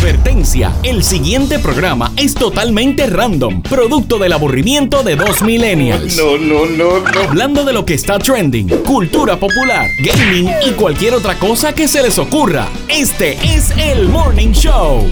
[0.00, 6.16] Advertencia, el siguiente programa es totalmente random, producto del aburrimiento de dos millennials.
[6.16, 7.20] No, no, no, no.
[7.20, 12.02] Hablando de lo que está trending, cultura popular, gaming y cualquier otra cosa que se
[12.02, 12.66] les ocurra.
[12.88, 15.06] Este es el Morning Show.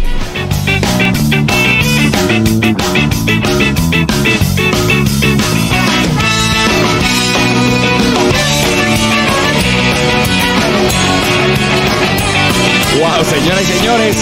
[12.99, 14.17] Wow, señoras y señores,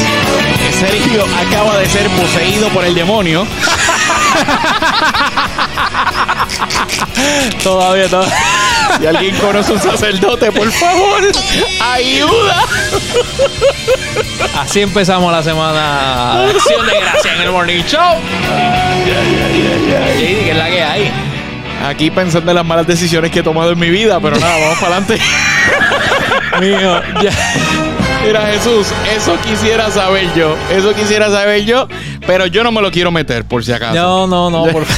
[0.79, 3.47] Sergio acaba de ser poseído por el demonio.
[7.63, 8.37] todavía, todavía.
[9.01, 11.23] Si alguien conoce un sacerdote, por favor,
[11.81, 12.63] ayuda.
[14.61, 18.21] Así empezamos la semana acción de gracia en el Morning Show.
[19.07, 21.11] JD, ¿qué es la que hay?
[21.87, 24.79] Aquí pensando en las malas decisiones que he tomado en mi vida, pero nada, vamos
[24.79, 25.19] para adelante.
[26.61, 27.33] Mío, ya.
[28.27, 30.57] Mira, Jesús, eso quisiera saber yo.
[30.71, 31.87] Eso quisiera saber yo,
[32.27, 33.95] pero yo no me lo quiero meter, por si acaso.
[33.95, 34.85] No, no, no, por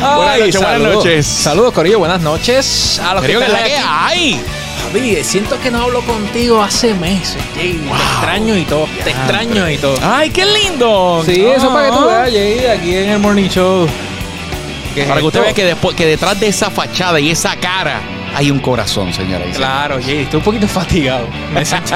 [0.00, 1.26] Buenas noches, buenas noches.
[1.26, 3.00] Saludos, Corillo, buenas noches.
[3.04, 3.76] A los que Sergio, ¿qué es están la que
[4.14, 4.40] hay?
[4.92, 7.42] Javi, siento que no hablo contigo hace meses.
[7.54, 8.86] Te extraño y todo.
[9.02, 9.98] Te extraño y todo.
[10.02, 11.22] ¡Ay, qué lindo!
[11.26, 12.22] Sí, eso para que tú Ah.
[12.24, 13.88] veas, JD, aquí en el Morning Show.
[14.94, 17.56] ¿Qué es Para que usted vea que, después, que detrás de esa fachada y esa
[17.56, 18.00] cara
[18.34, 19.46] hay un corazón, señora.
[19.46, 19.56] Isabel.
[19.56, 21.26] Claro, JD, estoy un poquito fatigado.
[21.52, 21.94] Me siento,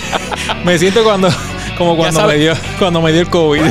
[0.64, 1.28] me siento cuando,
[1.78, 3.62] como cuando me, dio, cuando me dio el COVID.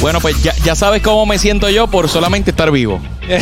[0.00, 3.00] Bueno, pues ya, ya sabes cómo me siento yo por solamente estar vivo.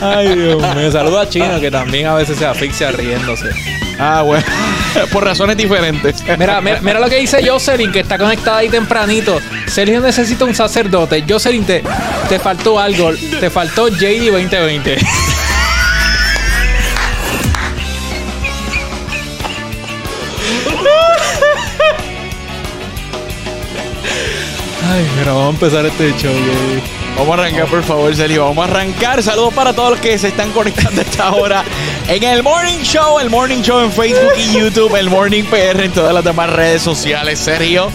[0.00, 0.90] Ay, Dios mío.
[0.90, 3.50] Saludo a Chino, que también a veces se asfixia riéndose.
[4.04, 4.44] Ah, bueno.
[5.12, 6.24] por razones diferentes.
[6.36, 9.38] Mira, mira, mira lo que dice Jocelyn, que está conectada ahí tempranito.
[9.66, 11.24] Sergio necesita un sacerdote.
[11.28, 11.84] Jocelyn, te,
[12.28, 13.12] te faltó algo.
[13.38, 14.96] Te faltó JD 2020.
[24.84, 27.01] Ay, mira, vamos a empezar este show, JD.
[27.16, 28.44] Vamos a arrancar, por favor, Sergio.
[28.46, 29.22] Vamos a arrancar.
[29.22, 31.62] Saludos para todos los que se están conectando a esta hora
[32.08, 35.92] en el Morning Show, el Morning Show en Facebook y YouTube, el Morning PR en
[35.92, 37.90] todas las demás redes sociales, Sergio.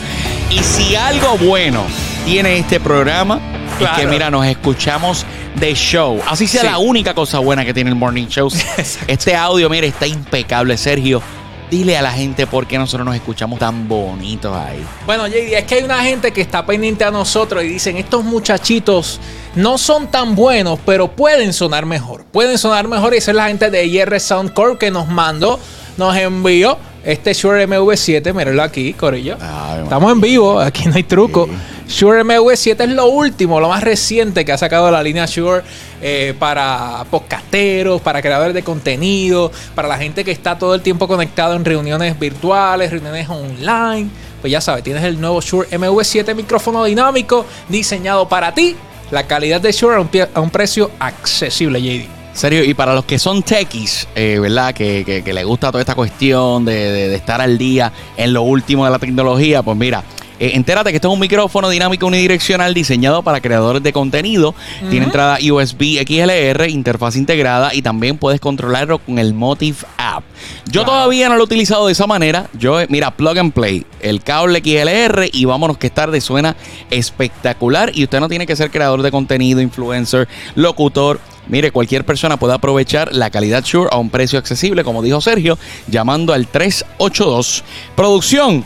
[0.50, 1.84] Y si algo bueno
[2.26, 3.40] tiene este programa,
[3.82, 6.22] es que, mira, nos escuchamos de show.
[6.28, 6.68] Así sea Sí.
[6.68, 8.50] la única cosa buena que tiene el Morning Show.
[9.08, 11.22] este audio, mira, está impecable, Sergio.
[11.70, 14.86] Dile a la gente por qué nosotros nos escuchamos tan bonitos ahí.
[15.06, 18.24] Bueno, JD, es que hay una gente que está pendiente a nosotros y dicen, estos
[18.24, 19.20] muchachitos
[19.56, 22.24] no son tan buenos, pero pueden sonar mejor.
[22.26, 25.60] Pueden sonar mejor y esa es la gente de IR Sound Corp que nos mandó,
[25.98, 29.38] nos envió este Shure MV7, mírenlo aquí, Corillo.
[29.40, 29.84] Ay, bueno.
[29.84, 31.48] Estamos en vivo, aquí no hay truco.
[31.88, 35.64] Shure MV7 es lo último, lo más reciente que ha sacado la línea Shure
[36.02, 41.08] eh, para podcasteros, para creadores de contenido, para la gente que está todo el tiempo
[41.08, 44.10] conectado en reuniones virtuales, reuniones online.
[44.42, 48.76] Pues ya sabes, tienes el nuevo Shure MV7 micrófono dinámico diseñado para ti.
[49.12, 52.17] La calidad de Shure a un, a un precio accesible, JD.
[52.38, 54.72] Serio, y para los que son techies, eh, ¿verdad?
[54.72, 58.44] Que, que, les gusta toda esta cuestión de, de- de estar al día en lo
[58.44, 60.04] último de la tecnología, pues mira.
[60.40, 64.54] Eh, entérate que esto es un micrófono dinámico unidireccional diseñado para creadores de contenido.
[64.90, 70.24] Tiene entrada USB XLR, interfaz integrada y también puedes controlarlo con el Motive App.
[70.70, 72.50] Yo todavía no lo he utilizado de esa manera.
[72.54, 76.56] Yo, eh, mira, plug and play, el cable XLR y vámonos que tarde suena
[76.92, 77.92] espectacular.
[77.96, 81.20] Y usted no tiene que ser creador de contenido, influencer, locutor.
[81.48, 85.58] Mire, cualquier persona puede aprovechar la calidad Shure a un precio accesible, como dijo Sergio,
[85.88, 87.64] llamando al 382
[87.96, 88.66] Producción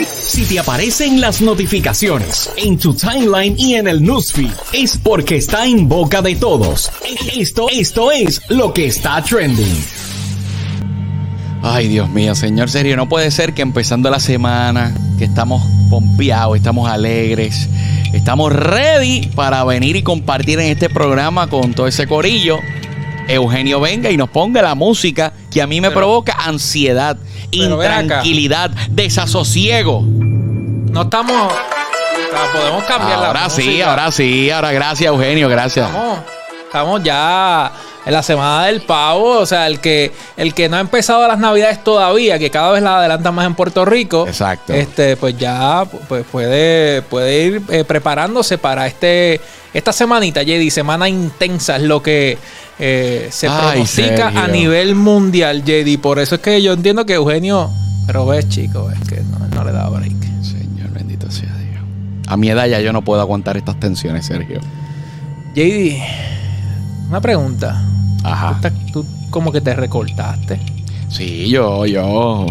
[0.06, 5.67] Si te aparecen las notificaciones en tu timeline y en el newsfeed, es porque está
[5.67, 6.91] en boca de todos.
[7.35, 9.85] Esto, esto es lo que está trending.
[11.69, 16.57] Ay, Dios mío, señor Sergio, no puede ser que empezando la semana, que estamos pompeados,
[16.57, 17.69] estamos alegres,
[18.13, 22.61] estamos ready para venir y compartir en este programa con todo ese corillo.
[23.29, 27.17] Eugenio venga y nos ponga la música que a mí me Pero- provoca ansiedad,
[27.51, 30.03] intranquilidad, desasosiego.
[30.07, 31.53] No estamos.
[31.53, 33.91] ah, Podemos cambiar la Ahora sí, música.
[33.91, 35.89] ahora sí, ahora gracias Eugenio, gracias.
[35.89, 36.19] Estamos,
[36.67, 37.73] estamos ya
[38.06, 39.38] en la semana del pavo.
[39.38, 42.82] O sea, el que, el que no ha empezado las navidades todavía, que cada vez
[42.82, 44.26] la adelantan más en Puerto Rico.
[44.26, 44.73] Exacto.
[44.73, 49.41] Este, pues ya pues puede, puede ir eh, preparándose para este
[49.75, 52.38] esta semanita, JD, semana intensa es lo que
[52.79, 54.41] eh, se Ay, pronostica Sergio.
[54.41, 56.00] a nivel mundial, JD.
[56.00, 57.70] Por eso es que yo entiendo que Eugenio.
[58.06, 60.14] Pero ves, chico, es que no, no le da break.
[60.43, 61.82] Señor, bendito sea Dios.
[62.26, 64.61] A mi edad ya yo no puedo aguantar estas tensiones, Sergio.
[65.55, 66.00] JD,
[67.08, 67.82] una pregunta.
[68.25, 68.58] Ajá.
[68.93, 70.61] Tú, tú como que te recortaste.
[71.08, 72.47] Sí, yo, yo.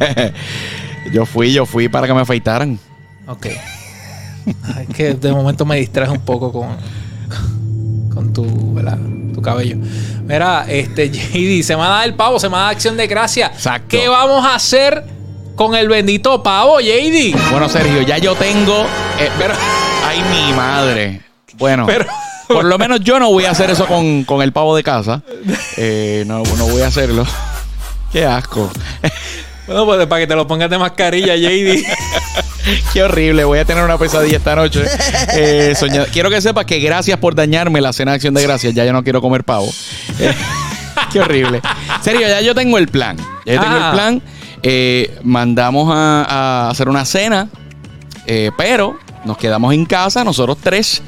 [1.12, 2.78] yo fui, yo fui para que me afeitaran.
[3.26, 3.46] Ok.
[4.74, 6.76] Ay, Es que de momento me distraes un poco con,
[8.12, 8.98] con tu, ¿verdad?
[9.34, 9.76] tu cabello.
[10.24, 13.46] Mira, este JD, semana del pavo, semana de acción de gracia.
[13.48, 13.88] Exacto.
[13.88, 15.04] ¿Qué vamos a hacer
[15.56, 17.34] con el bendito pavo, JD?
[17.50, 18.82] Bueno, Sergio, ya yo tengo.
[19.18, 19.54] eh, pero,
[20.06, 21.22] ay, mi madre.
[21.58, 22.06] Bueno, Pero-
[22.48, 25.22] por lo menos yo no voy a hacer eso con, con el pavo de casa.
[25.76, 27.24] Eh, no, no voy a hacerlo.
[28.12, 28.70] Qué asco.
[29.66, 31.84] Bueno, pues para que te lo pongas de mascarilla, JD.
[32.92, 33.44] Qué horrible.
[33.44, 34.84] Voy a tener una pesadilla esta noche.
[35.34, 36.06] Eh, soñando.
[36.12, 38.74] Quiero que sepas que gracias por dañarme la cena de acción de gracias.
[38.74, 39.68] Ya yo no quiero comer pavo.
[40.18, 40.32] Eh,
[41.12, 41.60] qué horrible.
[42.00, 43.16] Serio, ya yo tengo el plan.
[43.44, 43.88] Ya yo tengo Ah.
[43.88, 44.22] el plan.
[44.62, 46.24] Eh, mandamos a,
[46.66, 47.48] a hacer una cena.
[48.56, 51.02] pero nos quedamos en casa, nosotros tres.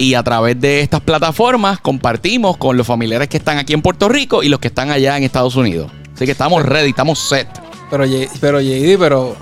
[0.00, 4.08] Y a través de estas plataformas compartimos con los familiares que están aquí en Puerto
[4.08, 5.92] Rico y los que están allá en Estados Unidos.
[6.14, 7.46] Así que estamos ready, estamos set.
[7.90, 8.04] Pero,
[8.40, 9.36] pero JD, pero.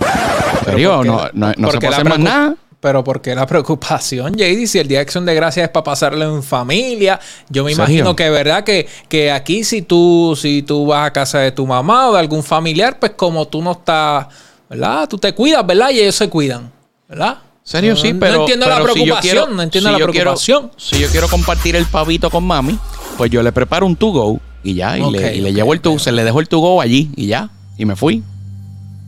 [0.64, 2.56] Serio, ¿por qué no, no, no se puede hacer más nada.
[2.80, 4.66] Pero ¿por qué la preocupación, JD?
[4.66, 7.20] Si el Día de Acción de Gracias es para pasarlo en familia.
[7.48, 8.64] Yo me imagino que, ¿verdad?
[8.64, 12.18] Que, que aquí si tú, si tú vas a casa de tu mamá o de
[12.18, 14.26] algún familiar, pues como tú no estás,
[14.68, 15.08] ¿verdad?
[15.08, 15.90] Tú te cuidas, ¿verdad?
[15.90, 16.72] Y ellos se cuidan,
[17.08, 17.38] ¿verdad?
[17.68, 18.40] Serio, No- sí, no pero.
[18.40, 20.70] entiendo la pero si preocupación, quiero- no entiendo si la yo quiero- preocupación.
[20.78, 22.78] si yo quiero compartir el pavito con mami,
[23.18, 25.82] pues yo le preparo un to go y ya, y, le, y le llevo el
[25.82, 28.22] to, se le dejo el to go allí y ya, y me fui.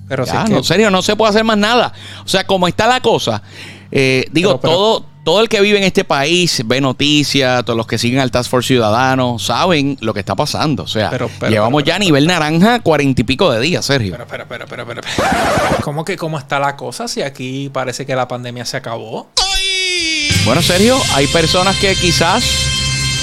[0.08, 1.94] Pero si Ya, es que- no, en serio, no se puede hacer más nada.
[2.22, 3.42] O sea, como está la cosa,
[3.90, 7.76] eh, digo, Pero, pero- todo, todo el que vive en este país ve noticias, todos
[7.76, 10.84] los que siguen al Task Force Ciudadano, saben lo que está pasando.
[10.84, 13.84] O sea, Pero, pero, llevamos pero, ya a nivel naranja cuarenta y pico de días,
[13.84, 14.16] Sergio.
[14.16, 15.78] Espera, espera, espera, espera, espera.
[15.82, 19.28] ¿Cómo que cómo está la cosa si aquí parece que la pandemia se acabó?
[20.44, 22.42] Bueno, Sergio, hay personas que quizás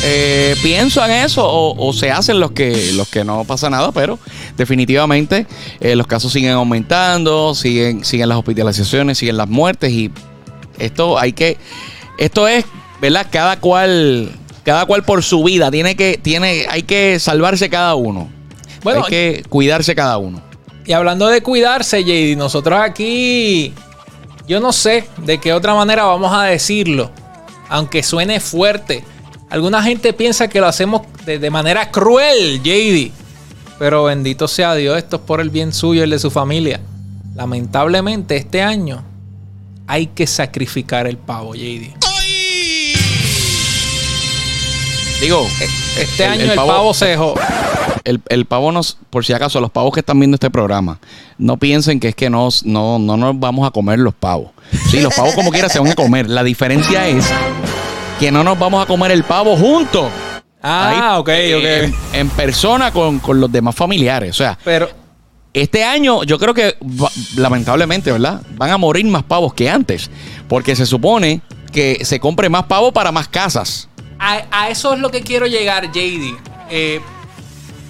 [0.04, 4.20] eh, piensan eso o, o se hacen los que, los que no pasa nada, pero
[4.56, 5.48] definitivamente
[5.80, 10.12] eh, los casos siguen aumentando, siguen, siguen las hospitalizaciones, siguen las muertes y
[10.80, 11.58] esto hay que,
[12.18, 12.66] esto es,
[13.02, 13.28] ¿verdad?
[13.30, 14.32] Cada cual,
[14.64, 18.30] cada cual por su vida, tiene que, tiene, hay que salvarse cada uno.
[18.84, 20.42] Bueno, hay que cuidarse cada uno.
[20.86, 23.74] Y hablando de cuidarse, JD, nosotros aquí,
[24.48, 27.12] yo no sé de qué otra manera vamos a decirlo,
[27.70, 29.04] aunque suene fuerte.
[29.50, 33.12] Alguna gente piensa que lo hacemos de, de manera cruel, JD.
[33.80, 36.80] Pero bendito sea Dios, esto es por el bien suyo y el de su familia.
[37.36, 39.04] Lamentablemente, este año
[39.88, 41.94] hay que sacrificar el pavo, JD.
[45.22, 45.48] Digo,
[45.98, 47.34] Este El- año el el, pavo- pavo, se dejó.
[48.04, 51.00] el, el pavo nos, por si acaso, los pavos que están viendo este programa,
[51.40, 54.52] no piensen que es que nos, no, no nos vamos a comer los pavos.
[54.92, 56.30] Sí, los pavos como quiera se van a comer.
[56.30, 57.26] La diferencia es
[58.20, 60.12] que no nos vamos a comer el pavo juntos.
[60.62, 61.96] Ah, Ahí, ok, eh, En, ok.
[62.14, 64.32] en persona con, con los demás familiares.
[64.32, 64.90] O sea, Pero,
[65.62, 66.76] este año yo creo que
[67.36, 68.42] lamentablemente, ¿verdad?
[68.56, 70.10] Van a morir más pavos que antes.
[70.48, 73.88] Porque se supone que se compre más pavo para más casas.
[74.20, 76.36] A, a eso es lo que quiero llegar, JD.
[76.70, 77.02] Eh,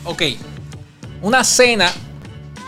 [0.03, 0.21] ok.
[1.21, 1.91] Una cena,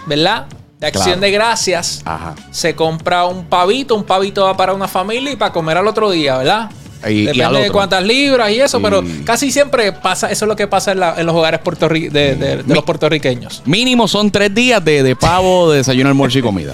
[0.06, 0.48] ¿verdad?
[0.80, 1.22] De acción Claro.
[1.22, 2.02] de gracias.
[2.06, 2.36] Ajá.
[2.52, 6.10] Se compra un pavito, un pavito va para una familia y para comer al otro
[6.10, 6.70] día, ¿verdad?
[7.08, 10.50] Y- y al Depende de cuántas libras y eso, pero casi siempre pasa, eso es
[10.50, 13.62] lo que pasa en, la- en los hogares puertorri- de, de- de Mi- los puertorriqueños.
[13.66, 16.74] Mínimo son tres días de, de pavo, de desayuno, almuerzo y comida.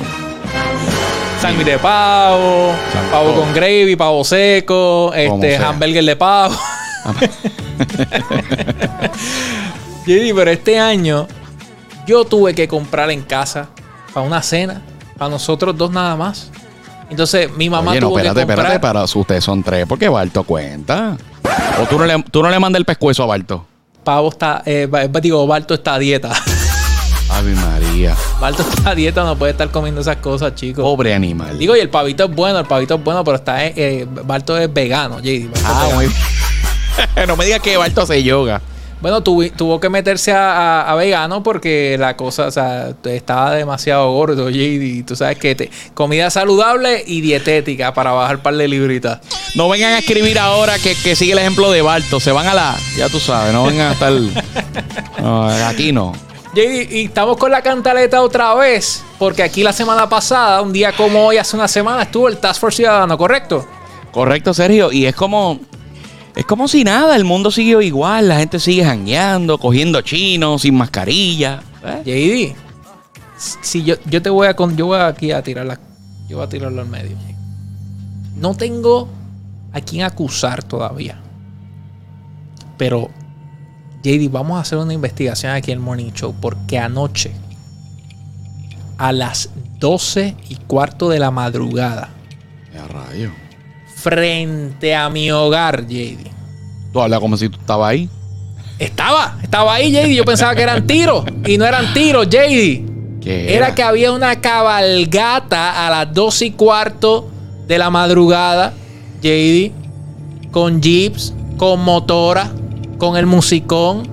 [1.41, 2.73] Sándwich de pavo,
[3.11, 3.41] pavo todo.
[3.41, 6.55] con gravy, pavo seco, este hamburger de pavo.
[10.05, 11.27] Pero este año
[12.07, 13.67] yo tuve que comprar en casa
[14.13, 14.81] para una cena,
[15.17, 16.51] para nosotros dos nada más.
[17.09, 18.65] Entonces mi mamá Oye, no, tuvo espérate, que comprar.
[18.73, 21.17] espérate, para ustedes son tres, porque Barto cuenta.
[21.81, 23.65] O tú no le, tú no le mandas el pescuezo a Barto.
[24.03, 24.87] Pavo está, eh,
[25.21, 26.31] digo, Balto está a dieta.
[27.29, 28.15] Ave María.
[28.39, 30.83] Balto está a dieta, no puede estar comiendo esas cosas, chicos.
[30.83, 31.57] Pobre animal.
[31.57, 34.57] Digo, y el pavito es bueno, el pavito es bueno, pero está, eh, eh, Balto
[34.57, 35.49] es vegano, JD.
[35.53, 35.95] Es ah, vegano.
[35.95, 36.07] muy
[37.27, 38.61] No me digas que Barto hace yoga.
[39.01, 43.51] Bueno, tuvi- tuvo que meterse a, a- a vegano porque la cosa, o sea, estaba
[43.51, 44.81] demasiado gordo, JD.
[44.83, 49.19] y Tú sabes que te- comida saludable y dietética para bajar par de libritas.
[49.53, 52.19] No vengan a escribir ahora que, que sigue el ejemplo de Barto.
[52.19, 52.75] Se van a la.
[52.97, 54.13] Ya tú sabes, no vengan a estar.
[55.21, 56.13] No, aquí no.
[56.53, 60.93] JD, y estamos con la cantaleta otra vez, porque aquí la semana pasada, un día
[60.93, 63.67] como hoy, hace una semana, estuvo el Task Force Ciudadano, ¿correcto?
[64.11, 64.91] Correcto, Sergio.
[64.91, 65.59] Y es como.
[66.35, 70.75] Es como si nada, el mundo siguió igual, la gente sigue jangueando, cogiendo chinos, sin
[70.75, 71.61] mascarilla.
[71.83, 72.53] ¿eh?
[72.53, 72.55] JD,
[73.37, 75.79] si yo, yo te voy a con, yo voy aquí a tirarla,
[76.27, 77.15] yo voy a tirarlo al medio.
[78.35, 79.07] No tengo
[79.71, 81.19] a quién acusar todavía.
[82.77, 83.09] Pero,
[84.03, 86.35] JD, vamos a hacer una investigación aquí en el Morning Show.
[86.41, 87.31] Porque anoche,
[88.97, 89.49] a las
[89.79, 92.09] 12 y cuarto de la madrugada,
[92.73, 93.31] Ya, rayo.
[93.95, 96.27] Frente a mi hogar, JD.
[96.93, 98.09] Tú hablas como si tú estabas ahí.
[98.77, 100.15] Estaba, estaba ahí, JD.
[100.15, 101.25] Yo pensaba que eran tiros.
[101.45, 103.21] Y no eran tiros, JD.
[103.21, 107.29] ¿Qué Era que había una cabalgata a las 12 y cuarto
[107.67, 108.73] de la madrugada,
[109.21, 109.71] JD,
[110.51, 112.51] con jeeps, con motora,
[112.97, 114.07] con el musicón,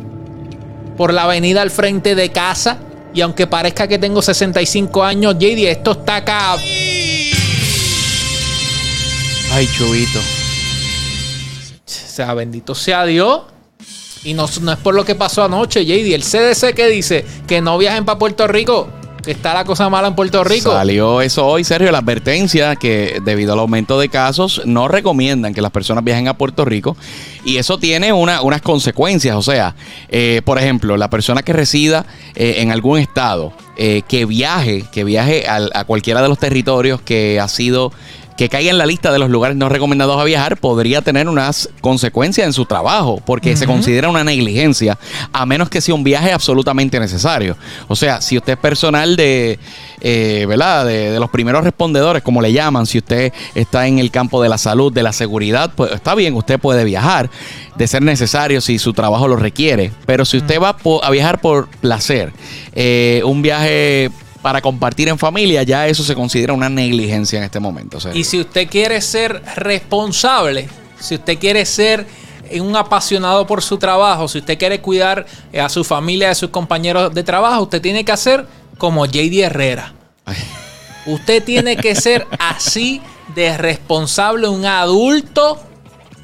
[0.96, 2.78] por la avenida al frente de casa.
[3.14, 6.56] Y aunque parezca que tengo 65 años, JD, esto está acá.
[9.52, 10.18] Ay, chubito.
[10.18, 13.42] O sea, bendito sea Dios.
[14.24, 16.14] Y no, no es por lo que pasó anoche, JD.
[16.14, 18.88] El CDC que dice que no viajen para Puerto Rico,
[19.24, 20.70] que está la cosa mala en Puerto Rico.
[20.72, 25.60] Salió eso hoy, Sergio, la advertencia que debido al aumento de casos no recomiendan que
[25.60, 26.96] las personas viajen a Puerto Rico
[27.44, 29.34] y eso tiene una- unas consecuencias.
[29.34, 29.74] O sea,
[30.08, 32.06] eh, por ejemplo, la persona que resida
[32.36, 37.00] eh, en algún estado, eh, que viaje, que viaje al- a cualquiera de los territorios
[37.02, 37.92] que ha sido
[38.36, 41.68] que caiga en la lista de los lugares no recomendados a viajar podría tener unas
[41.80, 44.98] consecuencias en su trabajo, porque se considera una negligencia,
[45.32, 47.56] a menos que sea un viaje absolutamente necesario.
[47.88, 49.58] O sea, si usted es personal de,
[50.00, 50.86] eh, ¿verdad?
[50.86, 54.48] De, de los primeros respondedores, como le llaman, si usted está en el campo de
[54.48, 57.30] la salud, de la seguridad, pues está bien, usted puede viajar,
[57.76, 59.92] de ser necesario si su trabajo lo requiere.
[60.06, 62.32] Pero si usted va a viajar por placer,
[62.74, 64.10] eh, un viaje
[64.42, 67.98] para compartir en familia, ya eso se considera una negligencia en este momento.
[67.98, 68.14] o sea.
[68.14, 70.68] Y si usted quiere ser responsable,
[70.98, 72.06] si usted quiere ser
[72.60, 76.50] un apasionado por su trabajo, si usted quiere cuidar eh, a su familia, a sus
[76.50, 78.46] compañeros de trabajo, usted tiene que hacer
[78.76, 79.94] como JD Herrera.
[80.26, 80.36] Ay.
[81.06, 83.00] Usted tiene que ser así
[83.34, 85.60] de responsable, un adulto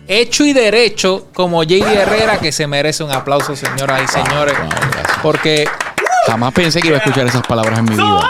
[0.07, 4.55] hecho y derecho como JD Herrera, que se merece un aplauso, señoras y señores.
[5.23, 5.69] Porque,
[6.29, 8.29] Jamás pensé que iba a escuchar esas palabras en mi vida.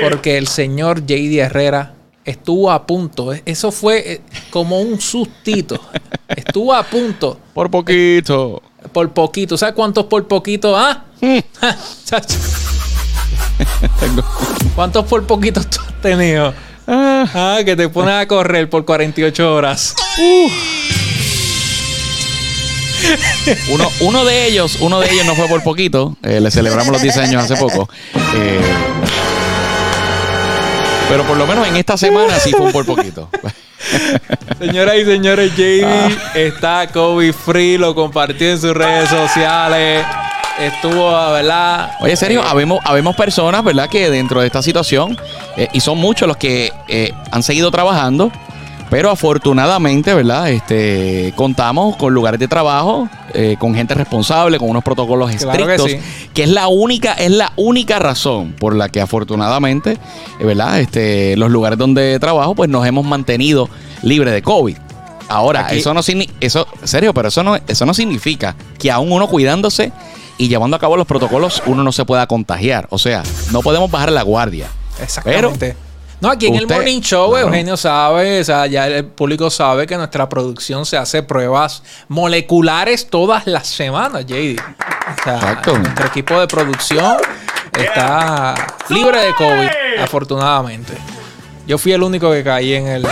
[0.00, 1.94] porque el señor JD Herrera
[2.24, 3.32] estuvo a punto.
[3.32, 4.20] eh, Eso fue eh,
[4.50, 5.80] como un sustito.
[6.28, 7.38] Estuvo a punto.
[7.54, 8.62] Por poquito.
[8.92, 9.56] Por poquito.
[9.56, 10.76] ¿Sabes cuántos por poquito?
[10.76, 11.04] ¿Ah?
[14.00, 14.24] Tengo-
[14.74, 16.52] ¿Cuántos por poquito tú has tenido?
[16.86, 19.94] Ah, Ah, que te pones a correr por 48 horas.
[23.70, 26.16] Uno, uno de ellos, uno de ellos no fue por poquito.
[26.22, 27.88] eh, le celebramos los 10 años hace poco.
[28.34, 28.60] Eh,
[31.08, 33.28] pero por lo menos en esta semana sí fue un por poquito.
[34.58, 40.04] Señoras y señores, JD está COVID free, lo compartió en sus redes sociales.
[40.58, 41.92] Estuvo, ¿verdad?
[42.00, 43.88] Oye, serio, habemos, habemos personas, ¿verdad?
[43.90, 45.16] Que dentro de esta situación,
[45.56, 48.32] eh, y son muchos los que eh, han seguido trabajando,
[48.90, 50.50] pero afortunadamente, ¿verdad?
[50.50, 55.74] Este, contamos con lugares de trabajo, eh, con gente responsable, con unos protocolos Claro que
[55.74, 56.28] estrictos, sí.
[56.32, 59.98] que es la única, es la única razón por la que afortunadamente,
[60.38, 60.80] eh, ¿verdad?
[60.80, 63.68] Este, los lugares donde trabajo, pues nos hemos mantenido
[64.02, 64.76] libres de COVID.
[65.28, 69.10] Ahora, Aquí- eso no significa, eso, serio, pero eso no, eso no significa que aún
[69.10, 69.90] uno cuidándose
[70.38, 72.86] y llevando a cabo los protocolos, uno no se pueda contagiar.
[72.90, 74.68] O sea, no podemos bajar la guardia.
[75.02, 75.74] Exactamente.
[76.20, 77.48] No, aquí en el Morning Show, claro.
[77.48, 83.08] Eugenio sabe, o sea, ya el público sabe que nuestra producción se hace pruebas moleculares
[83.08, 84.58] todas las semanas, JD.
[84.58, 85.78] O sea, Exacto.
[85.78, 87.16] nuestro equipo de producción
[87.78, 88.54] está
[88.88, 89.68] libre de COVID,
[90.02, 90.94] afortunadamente.
[91.66, 93.06] Yo fui el único que caí en el,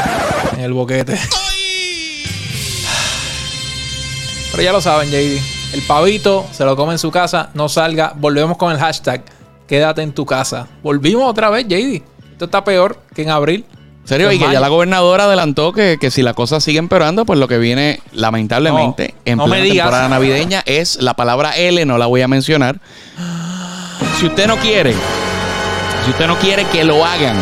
[0.55, 1.19] en el boquete.
[4.51, 5.75] Pero ya lo saben, JD.
[5.75, 8.13] El pavito se lo come en su casa, no salga.
[8.17, 9.25] Volvemos con el hashtag.
[9.67, 10.69] Quédate en tu casa.
[10.83, 12.03] Volvimos otra vez, JD.
[12.35, 13.65] Esto está peor que en abril.
[14.03, 14.31] ¿En serio?
[14.31, 17.49] Y que ya la gobernadora adelantó que, que si la cosa sigue empeorando, pues lo
[17.49, 19.85] que viene, lamentablemente, No, en no plena me digas.
[19.87, 22.81] temporada navideña es la palabra L, no la voy a mencionar.
[24.21, 24.93] Si usted no quiere,
[26.05, 27.37] si usted no quiere que lo hagan,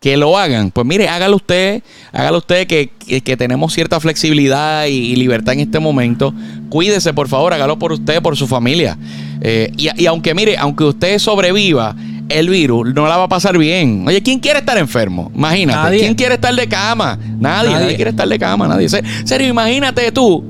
[0.00, 1.82] que lo hagan, pues mire, hágalo usted,
[2.12, 6.32] hágalo usted que, que- que tenemos cierta flexibilidad y, y libertad en este momento.
[6.68, 8.96] Cuídese, por favor, hágalo por usted, por su familia.
[9.40, 11.96] Eh, y, y aunque mire, aunque usted sobreviva
[12.28, 14.04] el virus, no la va a pasar bien.
[14.06, 15.30] Oye, ¿quién quiere estar enfermo?
[15.34, 15.78] Imagínate.
[15.78, 15.98] Nadie.
[16.00, 17.16] ¿Quién quiere estar de cama?
[17.16, 17.96] Nadie, nadie, Nadie.
[17.96, 18.88] quiere estar de cama, nadie.
[18.88, 20.44] Se- Serio, imagínate tú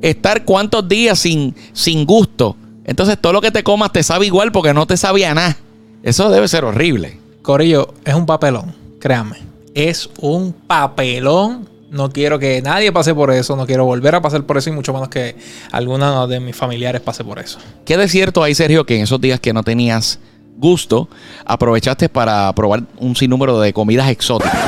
[0.00, 2.56] estar cuántos días sin, sin gusto.
[2.84, 5.56] Entonces todo lo que te comas te sabe igual porque no te sabía nada.
[6.02, 7.18] Eso debe ser horrible.
[7.42, 9.36] Corillo, es un papelón, créanme.
[9.74, 11.68] Es un papelón.
[11.90, 13.56] No quiero que nadie pase por eso.
[13.56, 15.36] No quiero volver a pasar por eso y mucho menos que
[15.72, 17.58] alguno de mis familiares pase por eso.
[17.86, 20.18] ¿Qué de cierto hay, Sergio, que en esos días que no tenías
[20.58, 21.08] gusto,
[21.44, 24.58] aprovechaste para probar un sinnúmero de comidas exóticas?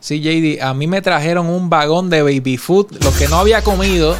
[0.00, 2.86] Sí, JD, a mí me trajeron un vagón de baby food.
[3.04, 4.16] Lo que no había comido,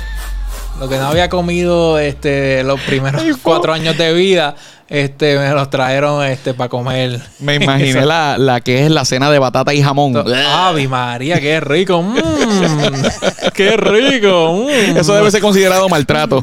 [0.81, 4.55] lo que no había comido este, los primeros cuatro años de vida,
[4.89, 7.21] este, me los trajeron este, para comer.
[7.39, 10.15] Me imaginé la, la que es la cena de batata y jamón.
[10.17, 12.03] Ave María, qué rico.
[12.03, 12.15] Mm,
[13.55, 14.67] qué rico.
[14.67, 14.97] mm.
[14.99, 16.41] Eso debe ser considerado maltrato.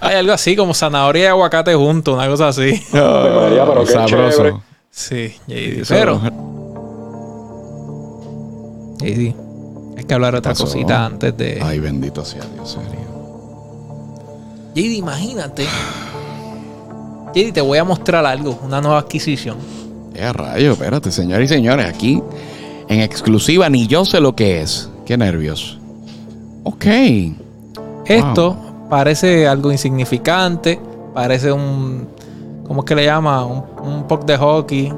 [0.00, 2.82] Hay algo así como zanahoria y aguacate juntos, una cosa así.
[2.92, 4.36] María, pero qué Sabroso.
[4.36, 4.54] chévere.
[4.90, 5.34] Sí,
[5.88, 6.20] Pero,
[9.00, 9.34] JD,
[9.96, 10.64] hay que hablar otra pasó?
[10.64, 11.60] cosita antes de.
[11.62, 13.04] Ay, bendito sea Dios, serio.
[14.74, 15.66] JD, imagínate.
[17.34, 19.56] JD, te voy a mostrar algo, una nueva adquisición.
[20.12, 20.72] ¡Qué rayo!
[20.72, 21.86] Espérate, señores y señores.
[21.86, 22.22] Aquí,
[22.88, 24.88] en exclusiva, ni yo sé lo que es.
[25.06, 25.78] Qué nervios.
[26.64, 26.86] Ok.
[28.06, 28.56] Esto
[28.90, 30.80] parece algo insignificante,
[31.12, 32.08] parece un.
[32.66, 33.44] ¿Cómo es que le llama?
[33.44, 34.92] Un, un puck de hockey.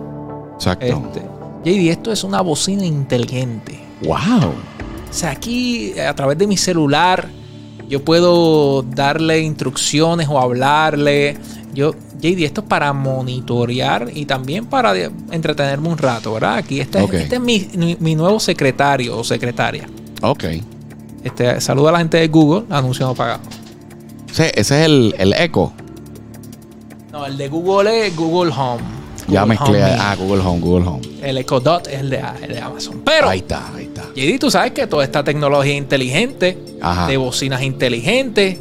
[0.55, 0.87] Exacto.
[0.87, 1.23] Este.
[1.64, 3.83] JD, esto es una bocina inteligente.
[4.03, 4.53] ¡Wow!
[5.16, 7.29] Sea, aquí a través de mi celular
[7.88, 11.37] yo puedo darle instrucciones o hablarle.
[11.72, 14.94] Yo, JD, esto es para monitorear y también para
[15.31, 16.57] entretenerme un rato, ¿verdad?
[16.57, 19.88] Aquí este, es- este es mi, mi- mi nuevo secretario o secretaria.
[20.22, 20.44] Ok.
[21.24, 23.40] Este, saluda a la gente de Google, anuncio no pagado.
[24.31, 25.72] Ese, ese es el, el eco.
[27.12, 28.83] No, el de Google es Google Home.
[29.29, 29.83] Ya Google mezclé.
[29.85, 31.03] Home Ah, Google Home, Google Home.
[31.23, 33.03] El Echo Dot es el de, el de Amazon.
[33.05, 34.03] Pero, ahí está, ahí está.
[34.15, 37.07] JD, tú sabes que toda esta tecnología inteligente, Ajá.
[37.07, 38.59] de bocinas inteligentes,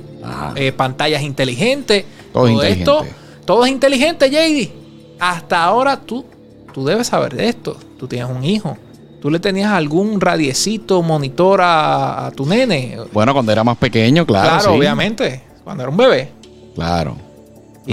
[0.56, 2.06] eh, pantallas inteligentes.
[2.34, 2.82] Todo Todo, inteligente.
[2.82, 3.06] esto,
[3.46, 4.72] todo es inteligente, JD.
[5.20, 6.26] Hasta ahora tú,
[6.74, 7.78] tú debes saber de esto.
[7.98, 8.78] Tú tienes un hijo.
[9.22, 12.98] Tú le tenías algún radiecito, monitor a, a tu nene.
[13.14, 14.50] Bueno, cuando era más pequeño, claro.
[14.50, 14.78] Claro, sí.
[14.78, 15.42] obviamente.
[15.64, 16.30] Cuando era un bebé.
[16.76, 17.16] Claro.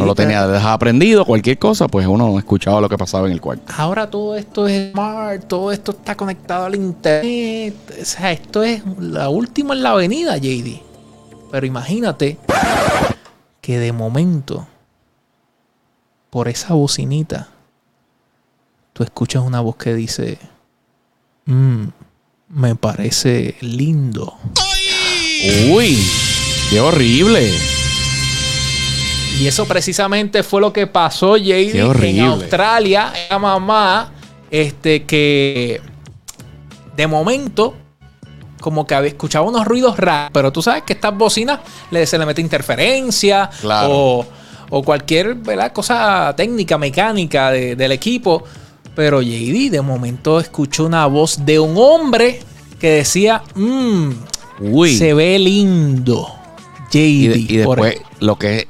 [0.01, 3.33] No lo te- tenía dejado aprendido, cualquier cosa, pues uno escuchaba lo que pasaba en
[3.35, 3.65] el cuarto.
[3.77, 7.75] Ahora todo esto es smart, todo esto está conectado al internet.
[8.01, 10.81] O sea, esto es la última en la avenida, JD.
[11.51, 12.39] Pero imagínate
[13.61, 14.67] que de momento,
[16.31, 17.49] por esa bocinita,
[18.95, 20.39] tú escuchas una voz que dice,
[21.45, 21.85] "Mm,
[22.49, 24.35] me parece lindo.
[25.71, 25.99] Uy,
[26.71, 27.51] qué horrible.
[29.41, 31.81] Y eso precisamente fue lo que pasó, horrible.
[32.11, 33.13] en Australia.
[33.31, 34.13] La mamá,
[34.51, 35.81] este, que
[36.97, 37.75] de momento,
[38.61, 40.31] como que había escuchado unos ruidos raros.
[40.33, 43.89] Pero tú sabes que estas bocinas le, se le mete interferencia Claro.
[43.91, 44.27] o,
[44.71, 45.73] o cualquier ¿verdad?
[45.73, 48.45] cosa técnica, mecánica de- del equipo.
[48.95, 52.41] Pero JD de momento escuchó una voz de un hombre
[52.79, 54.11] que decía, "Mm,
[54.61, 54.97] Uy.
[54.97, 56.29] se ve lindo.
[56.91, 56.99] JD.
[56.99, 58.69] y, de- y por después, lo que.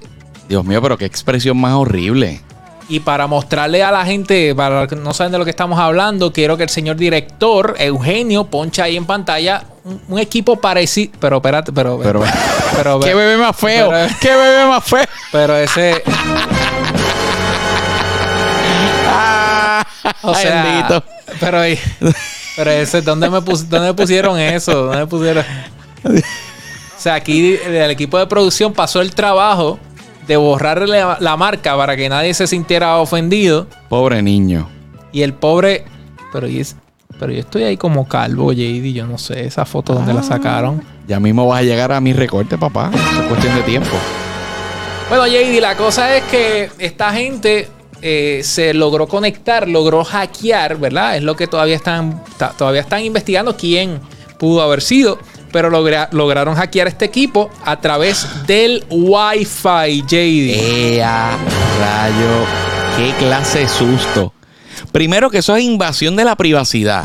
[0.48, 2.40] Dios mío, pero qué expresión más horrible.
[2.88, 6.32] Y para mostrarle a la gente, para que no saben de lo que estamos hablando,
[6.32, 11.12] quiero que el señor director, Eugenio, poncha ahí en pantalla un, un equipo parecido.
[11.18, 11.98] Pero espérate, pero.
[12.02, 12.22] Pero,
[12.76, 13.88] pero, qué bebé más feo.
[13.88, 15.04] pero- qué bebé más feo.
[15.32, 16.02] pero ese.
[19.08, 19.86] Ah,
[20.22, 21.04] O sea, bendito.
[21.40, 21.60] Pero,
[22.56, 24.72] pero ese, ¿dónde me, pus- dónde me pusieron eso?
[24.84, 25.44] ¿Dónde me pusieron?
[26.96, 29.76] O sea, aquí el equipo de producción pasó el trabajo
[30.26, 33.66] de borrarle la, la marca para que nadie se sintiera ofendido.
[33.88, 34.68] Pobre niño.
[35.12, 35.84] Y el pobre.
[36.32, 36.76] Pero, y es-
[37.18, 38.92] pero yo estoy ahí como calvo, JD.
[38.92, 40.82] Yo no sé esa foto donde la sacaron.
[41.06, 42.90] Ya mismo vas a llegar a mi recorte, papá.
[42.94, 43.90] Es cuestión de tiempo.
[45.08, 47.68] Bueno, JD, la cosa es que esta gente
[48.00, 51.16] eh, se logró conectar, logró hackear, ¿verdad?
[51.16, 52.22] Es lo que todavía están,
[52.56, 54.00] todavía están investigando quién
[54.38, 55.18] pudo haber sido.
[55.52, 60.96] Pero logra- lograron hackear este equipo a través del Wi-Fi, JD.
[60.96, 61.36] ¡Ea,
[61.78, 62.46] rayo!
[62.96, 64.32] ¡Qué clase de susto!
[64.92, 67.04] Primero que eso es invasión de la privacidad.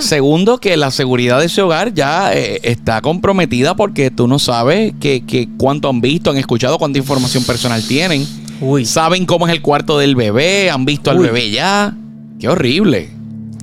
[0.00, 4.92] Segundo, que la seguridad de ese hogar ya eh, está comprometida porque tú no sabes
[5.00, 8.26] que, que cuánto han visto, han escuchado, cuánta información personal tienen.
[8.60, 8.84] Uy.
[8.84, 11.94] Saben cómo es el cuarto del bebé, han visto al bebé ya.
[12.38, 13.10] ¡Qué horrible!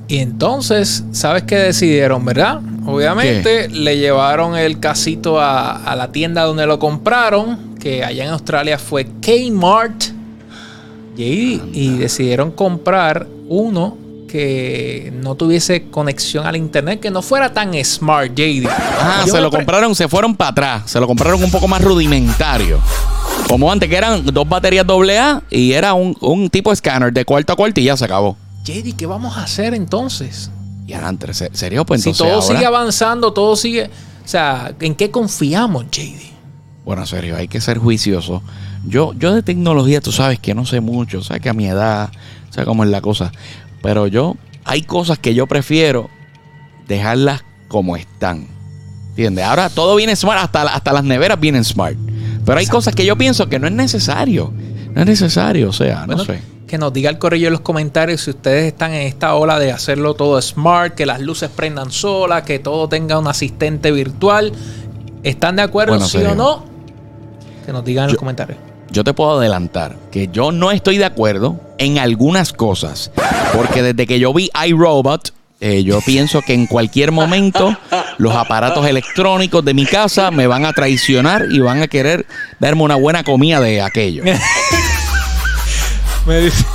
[0.08, 2.60] Y entonces, ¿sabes qué decidieron, verdad?
[2.86, 8.32] Obviamente le llevaron el casito a, a la tienda donde lo compraron, que allá en
[8.32, 10.04] Australia fue Kmart.
[11.18, 17.74] Y, y decidieron comprar uno que no tuviese conexión al internet, que no fuera tan
[17.84, 18.66] smart, JD.
[18.70, 20.84] Ah, Yo se lo compraron, se fueron para atrás.
[20.90, 22.80] Se lo compraron un poco más rudimentario.
[23.50, 27.52] Como antes, que eran dos baterías AA y era un, un tipo escáner de cuarto
[27.52, 28.38] a cuarto y ya se acabó.
[28.64, 30.50] JD, ¿qué vamos a hacer entonces?
[30.88, 30.94] Y
[31.34, 31.86] ¿se- ¿serio?
[31.86, 33.86] Pues si todo ahora- sigue avanzando, todo sigue...
[34.24, 36.32] O sea, ¿en qué confiamos, JD?
[36.86, 38.42] Bueno, serio, hay que ser juicioso.
[38.86, 42.10] Yo, yo de tecnología, tú sabes que no sé mucho, sabes que a mi edad,
[42.50, 43.32] sabes cómo es la cosa.
[43.82, 46.10] Pero yo, hay cosas que yo prefiero
[46.88, 48.48] dejarlas como están.
[49.10, 49.46] ¿Entiendes?
[49.46, 51.98] Ahora todo viene smart, hasta, hasta las neveras vienen smart.
[52.46, 54.54] Pero hay cosas que yo pienso que no es necesario.
[54.94, 56.42] No es necesario, o sea, no Bueno, sé.
[56.72, 59.74] Que nos diga el correo en los comentarios si ustedes están en esta ola de
[59.74, 64.54] hacerlo todo smart, que las luces prendan solas, que todo tenga un asistente virtual.
[65.22, 66.32] ¿Están de acuerdo, Bueno, sí serio.
[66.32, 66.64] o no?
[67.66, 68.58] Que nos digan en Yo- los comentarios.
[68.90, 73.12] yo te puedo adelantar que yo no estoy de acuerdo en algunas cosas.
[73.54, 77.76] Porque desde que yo vi iRobot, eh, yo pienso que en cualquier momento
[78.18, 82.26] los aparatos electrónicos de mi casa me van a traicionar y van a querer
[82.62, 84.24] darme una buena comida de aquello.
[86.26, 86.66] Me, dice-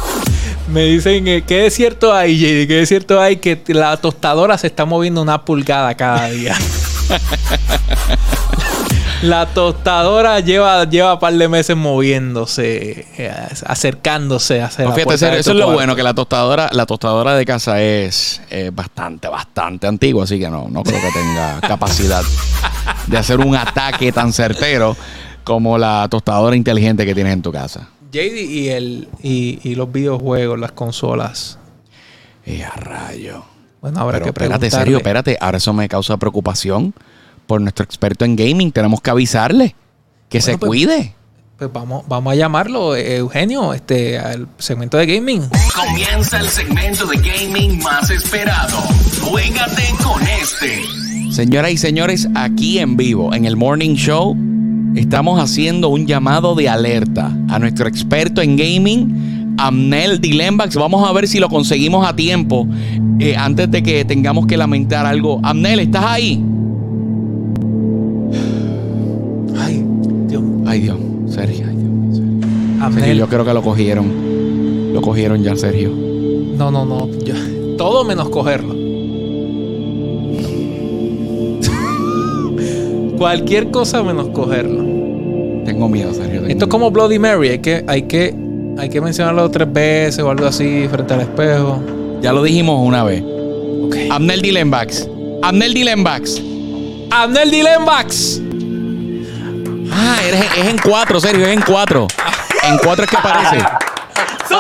[0.73, 4.67] me dicen que es cierto hay, JD, que es cierto hay que la tostadora se
[4.67, 6.57] está moviendo una pulgada cada día.
[9.23, 13.33] La tostadora lleva, lleva un par de meses moviéndose, eh,
[13.65, 17.35] acercándose hacia No, la fíjate, serio, eso es lo bueno, que la tostadora, la tostadora
[17.35, 22.23] de casa es eh, bastante, bastante antigua, así que no, no creo que tenga capacidad
[23.07, 24.95] de hacer un ataque tan certero
[25.45, 27.89] como la tostadora inteligente que tienes en tu casa.
[28.13, 31.59] JD y, el, y, y los videojuegos, las consolas.
[32.45, 33.45] Y a rayo.
[33.81, 35.37] Bueno, habrá Pero que espérate, serio, espérate.
[35.41, 36.95] Ahora eso me causa preocupación
[37.47, 38.73] por nuestro experto en gaming.
[38.73, 39.75] Tenemos que avisarle
[40.29, 41.13] que se pues- cuide.
[41.59, 45.43] Pues vamos, vamos a llamarlo, Eugenio, este, al segmento de gaming.
[45.75, 48.77] Comienza el segmento de gaming más esperado.
[49.23, 50.83] Juégate con este.
[51.33, 54.37] Señoras y señores, aquí en vivo, en el Morning Show,
[54.97, 60.75] estamos haciendo un llamado de alerta a nuestro experto en gaming, Amnel Dilembax.
[60.77, 62.67] Vamos a ver si lo conseguimos a tiempo
[63.21, 65.41] eh, antes de que tengamos que lamentar algo.
[65.43, 66.43] Amnel, ¿estás ahí?
[69.59, 69.85] Ay,
[70.29, 70.43] Dios.
[70.67, 70.97] Ay, Dios.
[71.29, 72.85] Sergio, ay, Dios Sergio.
[72.85, 73.05] Amnel.
[73.05, 74.93] Sergio, yo creo que lo cogieron.
[74.93, 75.91] Lo cogieron ya, Sergio.
[76.57, 77.09] No, no, no.
[77.25, 77.35] yo-
[77.77, 78.75] todo menos cogerlo.
[83.17, 84.83] Cualquier cosa menos cogerlo.
[85.65, 86.41] Tengo miedo, Sergio.
[86.41, 87.49] tengo Esto es como Bloody Mary.
[87.49, 88.35] Hay que, hay que,
[88.79, 91.83] hay que mencionarlo tres veces o algo así frente al espejo.
[92.21, 93.23] Ya lo dijimos una vez.
[93.23, 93.97] Ok.
[94.11, 95.09] Amnel Dilembax.
[95.43, 96.41] Amnel Dilembax.
[97.11, 98.41] Amnel Dilembax.
[99.93, 102.07] Ah, eres- es en cuatro, Sergio, es en cuatro.
[102.69, 103.59] En cuatro es que aparece.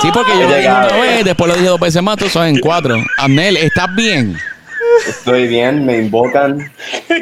[0.03, 2.47] Sí, porque yo lo dije una vez, después lo dije dos veces más, tú son
[2.47, 2.97] en cuatro.
[3.19, 4.37] Amnel, ¿estás bien?
[5.09, 6.71] Estoy bien, me invocan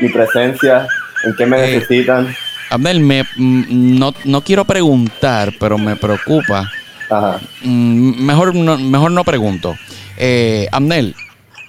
[0.01, 0.87] mi presencia,
[1.25, 1.75] en qué me Hey.
[1.77, 2.35] necesitan.
[2.71, 6.71] Abdel, me, mm, no, no quiero preguntar, pero me preocupa.
[7.11, 7.41] Ajá.
[7.63, 9.75] Mm, mejor, no, mejor no pregunto.
[10.17, 11.15] Eh, Amnel,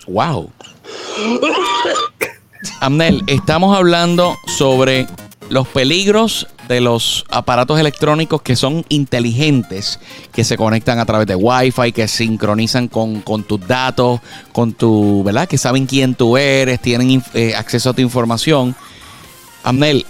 [0.07, 0.49] wow.
[2.79, 5.07] Amnel, estamos hablando sobre
[5.49, 9.99] los peligros de los aparatos electrónicos que son inteligentes,
[10.31, 14.19] que se conectan a través de Wi-Fi, que sincronizan con, con tus datos,
[14.51, 15.47] con tu, ¿verdad?
[15.47, 18.75] Que saben quién tú eres, tienen eh, acceso a tu información.
[19.65, 20.05] Amnel,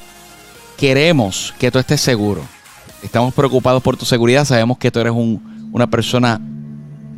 [0.78, 2.42] queremos que tú estés seguro.
[3.02, 4.46] Estamos preocupados por tu seguridad.
[4.46, 6.40] Sabemos que tú eres un- una persona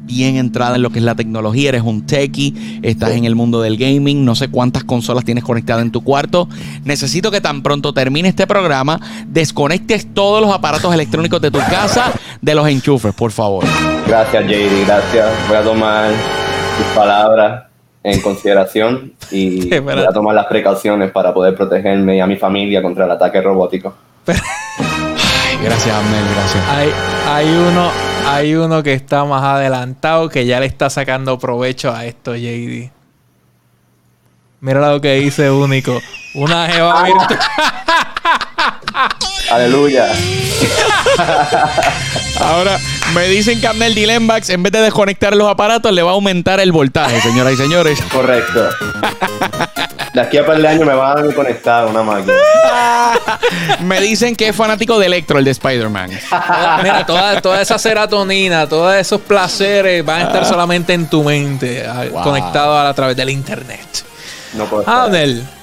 [0.04, 3.60] bien entrada en lo que es la tecnología, eres un techie, estás en el mundo
[3.62, 6.48] del gaming, no sé cuántas consolas tienes conectadas en tu cuarto.
[6.86, 12.14] Necesito que tan pronto termine este programa, desconectes todos los aparatos electrónicos de tu casa
[12.42, 13.66] de los enchufes, por favor.
[14.08, 15.28] Gracias, JD, gracias.
[15.50, 16.12] Voy a tomar
[16.78, 17.64] tus palabras
[18.04, 22.82] en consideración y voy a tomar las precauciones para poder protegerme y a mi familia
[22.82, 23.94] contra el ataque robótico.
[24.28, 26.64] Ay, gracias, Abner, gracias.
[26.70, 26.92] Hay,
[27.28, 27.90] hay uno,
[28.26, 32.92] hay uno que está más adelantado que ya le está sacando provecho a esto, JD.
[34.60, 36.00] Mira lo que dice único.
[36.34, 37.40] Una jeva virtual.
[39.52, 40.08] Aleluya.
[42.40, 42.80] Ahora,
[43.14, 46.60] me dicen que Abner Dilembax, en vez de desconectar los aparatos, le va a aumentar
[46.60, 48.00] el voltaje, señoras y señores.
[48.12, 48.70] Correcto.
[50.14, 52.34] De aquí a par de años me van a conectar a una máquina.
[53.82, 56.10] Me dicen que es fanático de Electro, el de Spider-Man.
[56.84, 61.86] Mira, toda, toda esa serotonina, todos esos placeres van a estar solamente en tu mente,
[62.12, 62.24] Wow.
[62.24, 64.06] conectados a, través del internet.
[64.54, 65.57] No puedo esperar.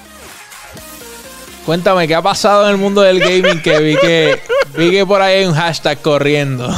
[1.66, 4.40] Cuéntame, ¿qué ha pasado en el mundo del gaming que vi que
[4.76, 6.70] vi que por ahí hay un hashtag corriendo?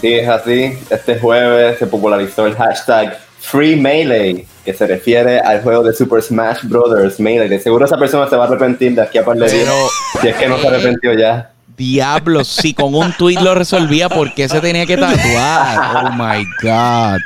[0.00, 0.78] Sí, es así.
[0.88, 6.22] Este jueves se popularizó el hashtag Free Melee, que se refiere al juego de Super
[6.22, 7.18] Smash Bros.
[7.20, 7.48] Melee.
[7.48, 9.64] De seguro esa persona se va a arrepentir de aquí a par de días.
[9.68, 11.50] Pero- Si es que no se arrepintió ya.
[11.76, 16.06] Diablos, si con un tweet lo resolvía, ¿por qué se tenía que tatuar?
[16.06, 17.18] Oh my God.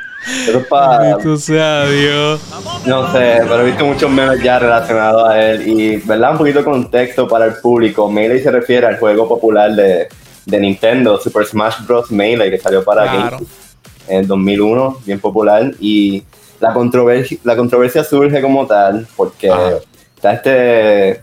[0.46, 2.40] Pero es para, sea Dios.
[2.86, 5.68] no sé, pero he visto muchos memes ya relacionados a él.
[5.68, 6.32] Y, ¿verdad?
[6.32, 8.10] Un poquito de contexto para el público.
[8.10, 10.08] Melee se refiere al juego popular de,
[10.46, 12.10] de Nintendo, Super Smash Bros.
[12.10, 13.20] Melee, que salió para Claro.
[13.38, 13.46] GameCube
[14.08, 15.70] en 2001, bien popular.
[15.80, 16.22] Y
[16.60, 19.72] la controversia, la controversia surge como tal porque Ajá.
[20.16, 21.22] está este,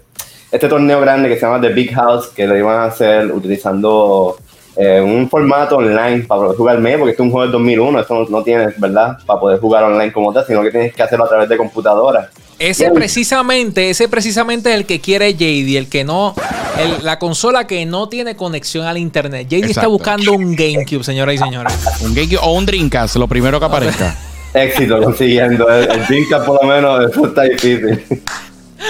[0.51, 4.37] este torneo grande que se llama The Big House, que lo iban a hacer utilizando
[4.75, 8.13] eh, un formato online para poder jugar medio, porque es un juego del 2001, esto
[8.15, 9.17] no, no tienes, ¿verdad?
[9.25, 12.29] Para poder jugar online como tal, sino que tienes que hacerlo a través de computadora.
[12.57, 12.93] Ese Bien.
[12.93, 16.35] precisamente, ese precisamente es el que quiere JD, el que no,
[16.79, 19.47] el- la consola que no tiene conexión al internet.
[19.49, 19.89] JD está Exacto.
[19.89, 21.73] buscando un GameCube, señoras y señores.
[22.03, 24.15] Un GameCube o un Dreamcast, lo primero que aparezca.
[24.53, 25.69] éxito consiguiendo.
[25.69, 28.03] El, el Dreamcast por lo menos eso está difícil.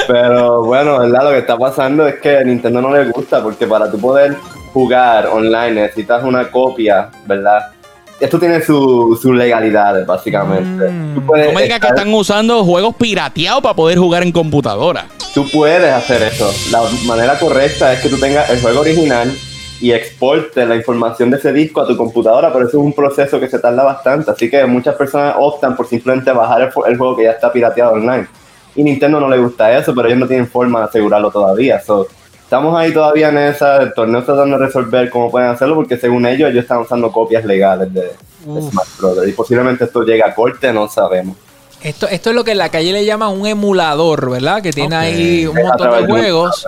[0.07, 1.23] Pero bueno, ¿verdad?
[1.23, 4.35] Lo que está pasando es que a Nintendo no le gusta porque para tú poder
[4.73, 7.71] jugar online necesitas una copia, ¿verdad?
[8.19, 10.89] Esto tiene sus su legalidades, básicamente.
[10.89, 11.15] Mm.
[11.15, 15.07] Tú, puedes No me digas que están usando juegos pirateados para poder jugar en computadora.
[15.33, 16.51] tú puedes hacer eso.
[16.71, 19.33] La manera correcta es que tú tengas el juego original
[19.79, 23.39] y exportes la información de ese disco a tu computadora, pero eso es un proceso
[23.39, 27.17] que se tarda bastante, así que muchas personas optan por simplemente bajar el, el juego
[27.17, 28.27] que ya está pirateado online.
[28.75, 31.81] Y Nintendo no le gusta eso, pero ellos no tienen forma de asegurarlo todavía.
[31.81, 32.07] So,
[32.51, 35.95] estamos ahí todavía en esa, el torneo está tratando de resolver cómo pueden hacerlo, porque
[35.95, 38.61] según ellos, ellos están usando copias legales de, de.
[38.61, 39.29] Smash Brothers.
[39.29, 41.37] Y posiblemente esto llegue a corte, no sabemos.
[41.81, 44.61] Esto, esto es lo que en la calle le llaman un emulador, ¿verdad?
[44.61, 46.65] Que tiene ahí un montón de juegos,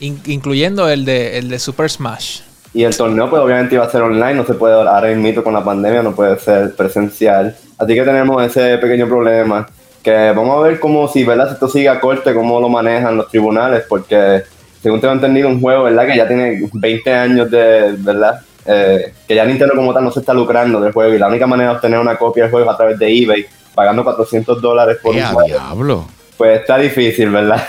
[0.00, 2.40] in- incluyendo el de, el de Super Smash.
[2.74, 5.54] Y el torneo, pues obviamente iba a ser online, no se puede ahora mismo con
[5.54, 7.56] la pandemia, no puede ser presencial.
[7.78, 9.66] Así que tenemos ese pequeño problema.
[10.02, 11.46] Que vamos a ver cómo, si, ¿verdad?
[11.46, 14.42] si esto sigue a corte, cómo lo manejan los tribunales, porque
[14.84, 16.06] según tengo entendido, un juego, ¿verdad?
[16.06, 18.42] Que ya tiene 20 años de, ¿verdad?
[18.66, 21.46] Eh, que ya Nintendo como tal no se está lucrando del juego y la única
[21.46, 24.98] manera de obtener una copia del juego es a través de eBay, pagando 400 dólares
[25.02, 25.48] por ¡Qué un juego.
[25.48, 26.08] diablo!
[26.36, 27.66] Pues está difícil, ¿verdad?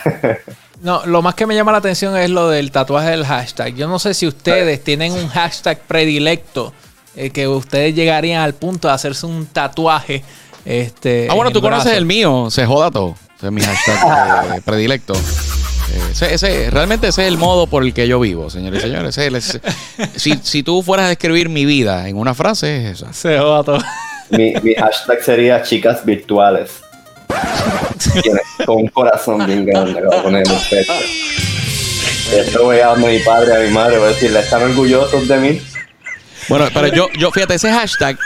[0.81, 3.75] No, lo más que me llama la atención es lo del tatuaje del hashtag.
[3.75, 6.73] Yo no sé si ustedes tienen un hashtag predilecto
[7.15, 10.21] eh, que ustedes llegarían al punto de hacerse un tatuaje.
[10.65, 13.15] Este, Ah, bueno, en tú el conoces el mío, se joda todo.
[13.37, 13.97] Ese es mi hashtag
[14.57, 15.13] eh, predilecto.
[16.11, 19.17] Ese, ese- realmente ese es el modo por el que yo vivo, señores y señores.
[19.17, 19.61] Ese es
[19.97, 23.13] el- si, si tú fueras a describir mi vida en una frase, es esa.
[23.13, 23.79] Se joda todo.
[24.29, 26.71] mi, mi hashtag sería chicas virtuales.
[28.65, 30.93] Con un corazón bien grande que voy a poner en el pecho.
[32.35, 34.63] Esto voy a darme a mi padre y a mi madre, voy a decirle, ¿están
[34.63, 35.61] orgullosos de mí?
[36.49, 38.17] Bueno, pero yo, yo, fíjate, ese hashtag,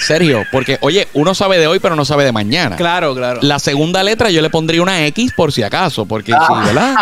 [0.00, 2.76] Sergio, porque, oye, uno sabe de hoy, pero no sabe de mañana.
[2.76, 3.40] Claro, claro.
[3.42, 6.94] La segunda letra yo le pondría una X por si acaso, porque sí, ¿verdad?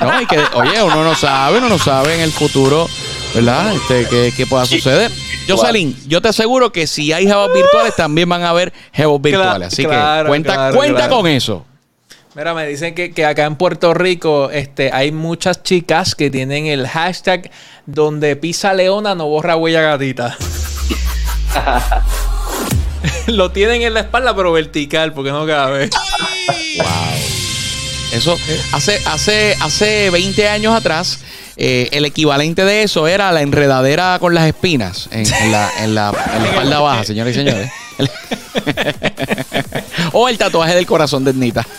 [0.00, 2.88] No, y que, oye, uno no sabe, uno no sabe en el futuro,
[3.34, 3.74] ¿verdad?
[3.74, 5.10] Este, qué, qué pueda suceder.
[5.48, 9.68] Jocelyn, yo te aseguro que si hay jevos virtuales, también van a haber jevos virtuales.
[9.68, 11.16] Así claro, que cuenta, claro, cuenta claro.
[11.16, 11.64] con eso.
[12.34, 16.66] Mira, me dicen que, que acá en Puerto Rico este, hay muchas chicas que tienen
[16.66, 17.50] el hashtag
[17.86, 20.36] donde pisa leona no borra huella gatita.
[23.26, 25.90] Lo tienen en la espalda pero vertical porque no cabe.
[28.12, 28.36] Eso,
[28.72, 31.20] hace, hace, hace 20 años atrás,
[31.56, 35.94] eh, el equivalente de eso era la enredadera con las espinas en, en la, en,
[35.94, 37.70] la, en la espalda baja, señores y señores.
[40.12, 41.66] o el tatuaje del corazón de Nita.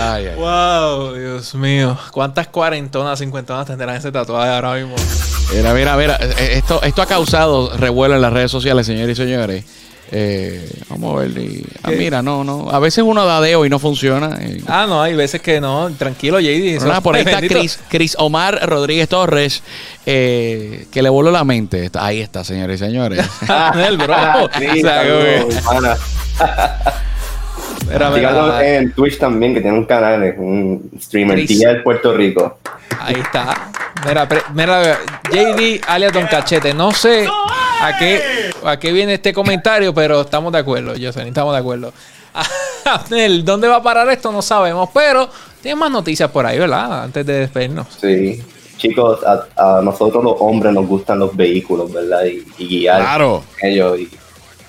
[0.00, 0.36] Ay, ay.
[0.36, 1.98] Wow, Dios mío.
[2.12, 4.94] ¿Cuántas cuarentonas, cincuentonas tendrán ese tatuaje ahora mismo?
[5.54, 6.18] Mira, mira, mira.
[6.20, 9.64] eh, Esto, esto ha causado revuelo en las redes sociales, señores y señores.
[10.10, 11.36] Eh, vamos a ver.
[11.38, 12.70] y- ah, mira, no, no.
[12.70, 14.38] A veces uno da deo y no funciona.
[14.40, 14.62] eh.
[14.66, 15.90] Ah, no, hay veces que no.
[15.98, 16.78] Tranquilo, JD.
[16.86, 17.40] Nada, por ahí está.
[17.40, 19.62] Chris, Chris Omar Rodríguez Torres,
[20.06, 21.84] eh, que le voló la mente.
[21.84, 23.20] Está- Ahí está, señores y señores.
[23.86, 24.14] El bro.
[24.48, 25.96] O sea,
[27.90, 31.46] Síganlo en Twitch también, que tiene un canal, es un streamer.
[31.46, 32.58] Tía del Puerto Rico.
[33.00, 33.70] Ahí está.
[34.06, 34.98] Mira, mira,
[35.30, 36.72] JD alias Don Cachete.
[36.74, 38.20] No sé a qué,
[38.64, 41.92] a qué viene este comentario, pero estamos de acuerdo, Jocelyn, estamos de acuerdo.
[43.44, 44.30] ¿dónde va a parar esto?
[44.30, 45.28] No sabemos, pero
[45.62, 47.04] tiene más noticias por ahí, ¿verdad?
[47.04, 47.86] Antes de despedirnos.
[48.00, 48.42] Sí.
[48.76, 52.24] Chicos, a, a nosotros los hombres nos gustan los vehículos, ¿verdad?
[52.26, 53.42] Y, y guiar Claro.
[53.60, 54.08] ellos y,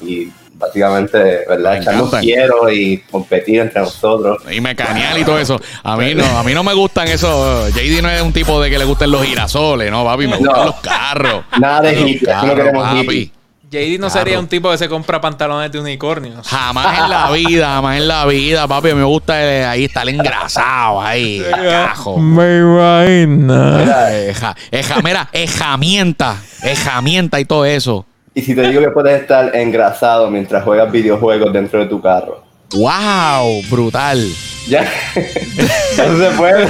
[0.02, 1.18] y básicamente,
[1.48, 1.78] ¿verdad?
[1.78, 4.38] Echarnos quiero y competir entre nosotros.
[4.52, 5.60] Y mecaneal y todo eso.
[5.84, 7.74] A mí no, a mí no me gustan esos.
[7.74, 10.28] JD no es un tipo de que le gusten los girasoles, no, papi.
[10.28, 10.66] Me gustan No.
[10.66, 11.44] los carros.
[11.60, 13.00] Nada de hippie, no queremos papi.
[13.00, 13.32] hippie.
[13.72, 14.10] JD no Claro.
[14.10, 16.48] sería un tipo que se compra pantalones de unicornios.
[16.48, 18.94] Jamás en la vida, jamás en la vida, papi.
[18.96, 21.44] Me gusta eh, ahí estar engrasado ahí.
[21.52, 22.18] Carajo.
[22.18, 23.78] Me imagino.
[23.78, 28.08] Mira, Eja, eja, mira, ejamienta, ejamienta y todo eso.
[28.34, 32.44] Y si te digo que puedes estar engrasado mientras juegas videojuegos dentro de tu carro.
[32.74, 33.64] ¡Wow!
[33.70, 34.26] Brutal.
[34.68, 34.84] Ya.
[35.16, 36.68] Eso se puede.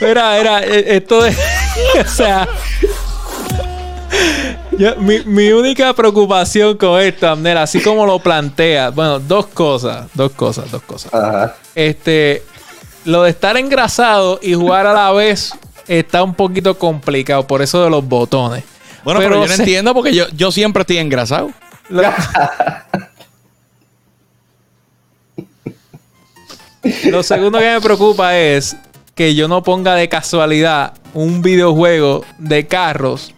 [0.00, 1.30] Mira, mira, eh, esto de.
[2.04, 2.48] o sea.
[4.78, 10.06] yo- mi, mi única preocupación con esto, Abner, así como lo plantea, bueno, dos cosas,
[10.14, 11.14] dos cosas, dos cosas.
[11.14, 11.54] Ajá.
[11.74, 12.42] Este,
[13.04, 15.52] lo de estar engrasado y jugar a la vez
[15.86, 18.64] está un poquito complicado, por eso de los botones.
[19.04, 21.50] Bueno, pero, yo no se- entiendo porque yo, yo siempre estoy engrasado.
[21.90, 22.02] Lo,
[27.10, 28.76] lo segundo que me preocupa es
[29.14, 33.34] que yo no ponga de casualidad un videojuego de carros,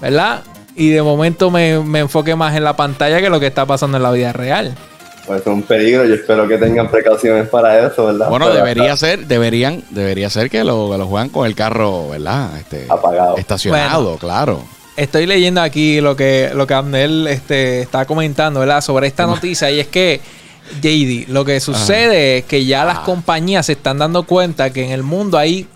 [0.00, 0.42] ¿verdad?
[0.74, 3.98] Y de momento me, me enfoque más en la pantalla que lo que está pasando
[3.98, 4.74] en la vida real.
[5.26, 6.04] Pues es un peligro.
[6.04, 8.28] Yo espero que tengan precauciones para eso, ¿verdad?
[8.28, 12.08] Bueno, Pero debería ser, deberían, debería ser que lo, que lo juegan con el carro,
[12.08, 12.56] ¿verdad?
[12.58, 13.36] Este, Apagado.
[13.36, 14.62] Estacionado, claro.
[14.96, 18.82] Estoy leyendo aquí lo que, lo que Abnel este, está comentando, ¿verdad?
[18.82, 19.70] Sobre esta noticia.
[19.70, 20.20] Y es que,
[20.82, 24.90] JD, lo que sucede es que ya las compañías se están dando cuenta que en
[24.90, 25.66] el mundo hay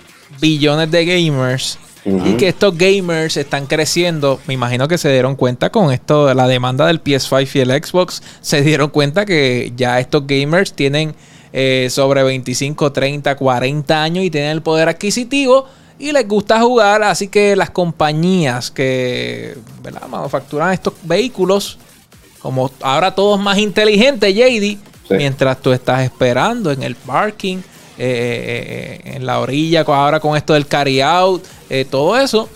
[0.40, 1.79] billones de gamers.
[2.05, 4.38] Y que estos gamers están creciendo.
[4.46, 7.85] Me imagino que se dieron cuenta con esto de la demanda del PS5 y el
[7.85, 8.22] Xbox.
[8.40, 11.16] Se dieron cuenta que ya estos gamers tienen
[11.52, 15.66] eh, sobre 25, 30, 40 años y tienen el poder adquisitivo
[15.98, 17.02] y les gusta jugar.
[17.02, 20.06] Así que las compañías que ¿verdad?
[20.09, 21.78] manufacturan estos vehículos,
[22.40, 24.78] como ahora todos más inteligentes, JD,
[25.11, 27.62] mientras tú estás esperando en el parking, eh,
[27.98, 32.48] eh, en la orilla, ahora con esto del carry out, eh, todo eso,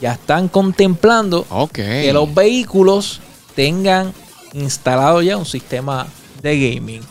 [0.00, 3.20] ya están contemplando que los vehículos
[3.54, 4.12] tengan
[4.54, 6.06] instalado ya un sistema
[6.42, 7.02] de gaming.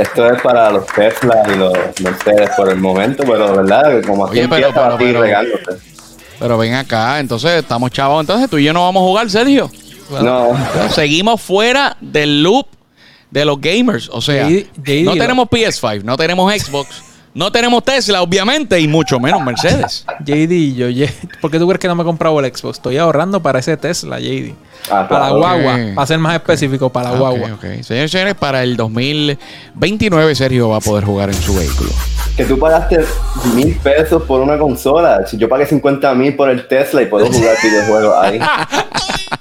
[0.00, 4.38] Esto es para los Tesla y los Mercedes por el momento, pero verdad, como así
[4.38, 5.76] Oye, pero- así pero- regándote.
[6.38, 8.20] Pero ven acá, entonces estamos chavos.
[8.20, 9.70] Entonces tú y yo no vamos a jugar, Sergio.
[10.22, 10.52] No,
[10.90, 12.66] Seguimos fuera del loop
[13.30, 14.08] de los gamers.
[14.12, 17.02] O sea, no tenemos PS5, no tenemos Xbox,
[17.38, 20.04] no tenemos Tesla, obviamente, y mucho menos Mercedes.
[20.24, 21.06] JD, yo,
[21.40, 22.78] ¿por qué tú crees que no me he comprado el Xbox?
[22.78, 24.54] Estoy ahorrando para ese Tesla, JD.
[24.90, 27.52] Ah, para la guagua, para ser más específico, para la guagua.
[27.52, 27.82] ok, ok.
[27.84, 31.90] Señores y señores, para el 2029 Sergio va a poder jugar en su vehículo.
[32.36, 33.04] que tú pagaste
[33.54, 35.24] mil pesos por una consola.
[35.24, 38.40] Si yo pagué 50 mil por el Tesla y puedo jugar videojuegos ahí.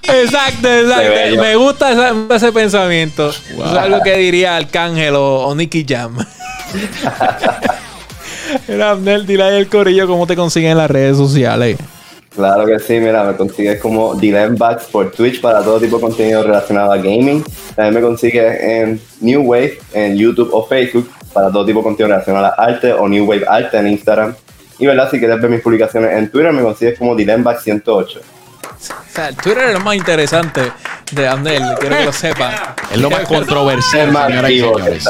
[0.04, 1.42] Exacto, exacto.
[1.42, 3.32] Me gusta ese pensamiento.
[3.56, 3.66] Wow.
[3.66, 6.16] Eso es algo que diría Arcángel o, o Nicky Jam.
[8.68, 11.78] Era Abnel, dile ahí el corillo cómo te consiguen en las redes sociales.
[12.36, 16.44] Claro que sí, mira, me consigues como Dilembax por Twitch para todo tipo de contenido
[16.44, 17.44] relacionado a gaming.
[17.76, 22.14] También me consigues en New Wave en YouTube o Facebook para todo tipo de contenido
[22.14, 24.36] relacionado a arte o New Wave Arte en Instagram.
[24.78, 28.18] Y verdad, si quieres ver mis publicaciones en Twitter, me consigues como Dilembax108.
[28.18, 30.72] O sea, el Twitter es lo más interesante
[31.12, 32.54] de Abnel, quiero que lo sepan.
[32.92, 35.10] Es lo más controversial, señoras y señores.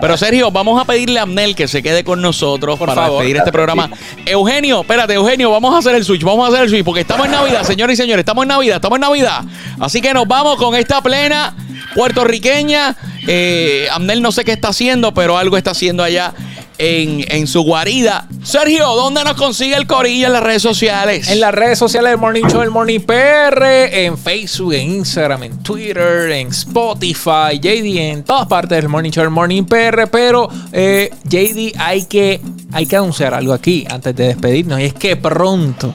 [0.00, 3.18] Pero Sergio, vamos a pedirle a Abnel que se quede con nosotros Por para favor.
[3.18, 3.90] despedir este programa.
[4.26, 7.26] Eugenio, espérate, Eugenio, vamos a hacer el switch, vamos a hacer el switch, porque estamos
[7.26, 9.44] en Navidad, señores y señores, estamos en Navidad, estamos en Navidad.
[9.80, 11.54] Así que nos vamos con esta plena
[11.94, 12.96] puertorriqueña
[13.28, 16.34] Eh, Amnel no sé qué está haciendo, pero algo está haciendo allá
[16.78, 18.26] en, en su guarida.
[18.42, 21.28] Sergio, ¿dónde nos consigue el corillo en las redes sociales?
[21.28, 25.62] En las redes sociales del Morning Show, el Morning PR, en Facebook, en Instagram, en
[25.62, 30.08] Twitter, en Spotify, JD, en todas partes del Morning Show, el Morning PR.
[30.10, 32.40] Pero, eh, JD, hay que,
[32.72, 34.80] hay que anunciar algo aquí antes de despedirnos.
[34.80, 35.94] Y es que pronto,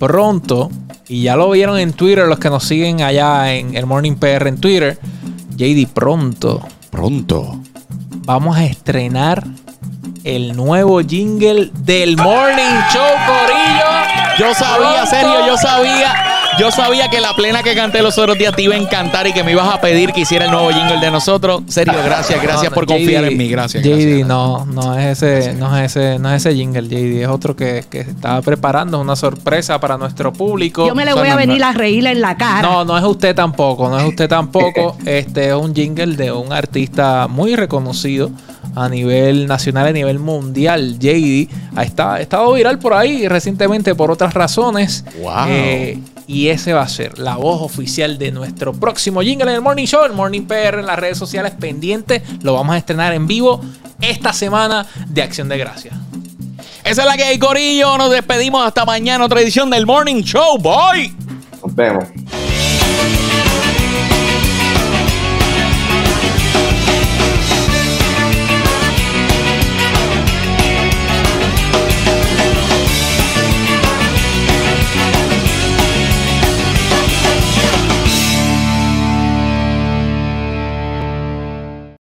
[0.00, 0.68] pronto,
[1.12, 4.48] y ya lo vieron en Twitter los que nos siguen allá en el Morning PR
[4.48, 4.98] en Twitter,
[5.56, 7.60] JD, pronto Pronto.
[8.24, 9.44] vamos a estrenar
[10.24, 14.38] el nuevo jingle del Morning Show, Corillo.
[14.38, 15.10] Yo sabía, Pronto.
[15.10, 16.41] Sergio, yo sabía.
[16.58, 19.32] Yo sabía que la plena que canté los otros días te iba a encantar y
[19.32, 21.62] que me ibas a pedir que hiciera el nuevo jingle de nosotros.
[21.66, 23.48] Sergio, gracias, gracias No, por confiar en mí.
[23.48, 23.82] Gracias.
[23.82, 24.28] JD, gracias.
[24.28, 27.84] no, no es ese, no es ese, no es ese jingle, JD, es otro que,
[27.88, 30.86] que estaba preparando una sorpresa para nuestro público.
[30.86, 32.62] Yo me le voy a venir a reír en la cara.
[32.62, 34.96] No, no es usted tampoco, no es usted tampoco.
[35.06, 38.30] Este es un jingle de un artista muy reconocido
[38.76, 40.98] a nivel nacional, a nivel mundial.
[40.98, 45.04] JD ha estado, ha estado viral por ahí recientemente por otras razones.
[45.20, 45.32] Wow.
[45.48, 45.98] Eh,
[46.32, 49.84] y ese va a ser la voz oficial de nuestro próximo jingle en el Morning
[49.84, 52.22] Show, el Morning PR en las redes sociales pendientes.
[52.42, 53.60] Lo vamos a estrenar en vivo
[54.00, 55.94] esta semana de Acción de Gracias.
[56.84, 57.98] Esa es la que hay, Corillo.
[57.98, 59.26] Nos despedimos hasta mañana.
[59.26, 60.56] Otra edición del Morning Show.
[60.58, 61.14] Boy.
[61.62, 62.04] Nos vemos.